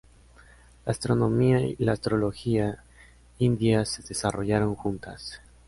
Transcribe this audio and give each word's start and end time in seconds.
La 0.83 0.93
astronomía 0.93 1.59
y 1.61 1.75
la 1.77 1.91
astrología 1.91 2.83
indias 3.37 3.87
se 3.89 4.01
desarrollaron 4.01 4.73
juntas. 4.73 5.39